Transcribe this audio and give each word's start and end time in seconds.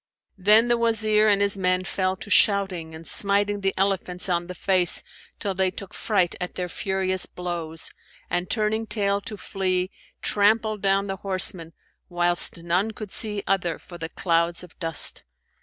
Then 0.39 0.67
the 0.67 0.79
Wazir 0.79 1.27
and 1.27 1.43
his 1.43 1.59
men 1.59 1.83
fell 1.85 2.15
to 2.15 2.31
shouting 2.31 2.95
and 2.95 3.05
smiting 3.05 3.61
the 3.61 3.75
elephants 3.77 4.29
on 4.29 4.47
the 4.47 4.55
face 4.55 5.03
till 5.37 5.53
they 5.53 5.69
took 5.69 5.93
fright 5.93 6.33
at 6.41 6.55
their 6.55 6.67
furious 6.69 7.27
blows, 7.27 7.91
and 8.27 8.49
turning 8.49 8.87
tail 8.87 9.21
to 9.21 9.37
flee, 9.37 9.91
trampled 10.23 10.81
down 10.81 11.05
the 11.05 11.17
horsemen, 11.17 11.73
whilst 12.09 12.63
none 12.63 12.89
could 12.89 13.11
see 13.11 13.43
other 13.45 13.77
for 13.77 13.99
the 13.99 14.09
clouds 14.09 14.63
of 14.63 14.75
dust. 14.79 15.23